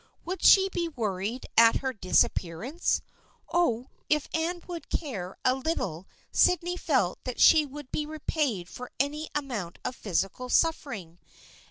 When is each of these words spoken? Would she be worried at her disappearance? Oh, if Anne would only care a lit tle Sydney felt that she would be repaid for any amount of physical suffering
Would 0.25 0.41
she 0.43 0.67
be 0.67 0.87
worried 0.89 1.45
at 1.55 1.75
her 1.75 1.93
disappearance? 1.93 3.03
Oh, 3.53 3.85
if 4.09 4.27
Anne 4.33 4.63
would 4.67 4.87
only 4.91 4.97
care 5.05 5.37
a 5.45 5.53
lit 5.53 5.77
tle 5.77 6.07
Sydney 6.31 6.75
felt 6.75 7.23
that 7.23 7.39
she 7.39 7.67
would 7.67 7.91
be 7.91 8.07
repaid 8.07 8.67
for 8.67 8.89
any 8.99 9.29
amount 9.35 9.77
of 9.85 9.95
physical 9.95 10.49
suffering 10.49 11.19